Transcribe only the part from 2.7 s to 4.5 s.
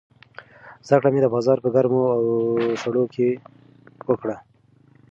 سړو کې وکړه.